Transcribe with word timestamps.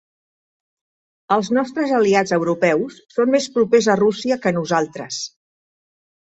Els 1.35 1.51
nostres 1.57 1.93
aliats 1.97 2.33
europeus 2.37 2.97
són 3.17 3.31
més 3.35 3.47
propers 3.59 3.89
a 3.95 3.99
Rússia 4.01 4.39
que 4.47 4.55
nosaltres. 4.57 5.21